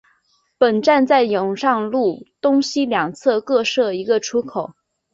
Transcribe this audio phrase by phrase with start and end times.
[0.57, 1.29] 本站在上
[1.61, 4.73] 永路东西两侧各设一个出入口。